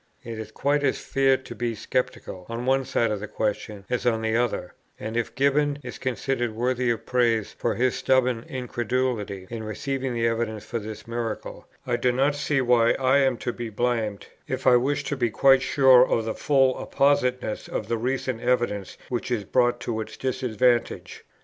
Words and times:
It 0.23 0.39
is 0.39 0.51
quite 0.51 0.83
as 0.83 0.97
fair 0.99 1.37
to 1.37 1.53
be 1.53 1.75
sceptical 1.75 2.47
on 2.49 2.65
one 2.65 2.85
side 2.85 3.11
of 3.11 3.19
the 3.19 3.27
question 3.27 3.85
as 3.87 4.03
on 4.03 4.23
the 4.23 4.35
other; 4.35 4.73
and 4.99 5.15
if 5.15 5.35
Gibbon 5.35 5.77
is 5.83 5.99
considered 5.99 6.55
worthy 6.55 6.89
of 6.89 7.05
praise 7.05 7.53
for 7.59 7.75
his 7.75 7.93
stubborn 7.93 8.43
incredulity 8.49 9.45
in 9.51 9.61
receiving 9.63 10.15
the 10.15 10.25
evidence 10.25 10.65
for 10.65 10.79
this 10.79 11.05
miracle, 11.07 11.67
I 11.85 11.97
do 11.97 12.11
not 12.11 12.33
see 12.33 12.61
why 12.61 12.93
I 12.93 13.19
am 13.19 13.37
to 13.45 13.53
be 13.53 13.69
blamed, 13.69 14.25
if 14.47 14.65
I 14.65 14.75
wish 14.75 15.03
to 15.03 15.15
be 15.15 15.29
quite 15.29 15.61
sure 15.61 16.03
of 16.07 16.25
the 16.25 16.33
full 16.33 16.79
appositeness 16.81 17.67
of 17.67 17.87
the 17.87 17.97
recent 17.99 18.41
evidence 18.41 18.97
which 19.07 19.29
is 19.29 19.43
brought 19.43 19.79
to 19.81 20.01
its 20.01 20.17
disadvantage. 20.17 21.23